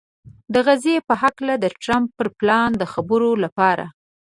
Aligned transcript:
د 0.53 0.55
غزې 0.65 0.95
په 1.07 1.13
هکله 1.21 1.53
د 1.59 1.65
ټرمپ 1.81 2.09
پر 2.17 2.27
پلان 2.39 2.69
د 2.77 2.83
خبرو 2.93 3.31
لپاره 3.43 3.85